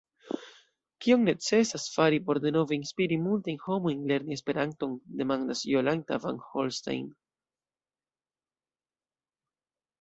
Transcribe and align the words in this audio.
Kion 1.05 1.25
necesas 1.29 1.83
fari 1.97 2.19
por 2.29 2.39
denove 2.45 2.77
inspiri 2.79 3.19
multajn 3.27 3.61
homojn 3.67 4.01
lerni 4.13 4.37
Esperanton, 4.37 4.97
demandas 5.21 5.63
Jolanta 5.75 6.21
van 6.27 6.43
Holstein. 6.49 7.07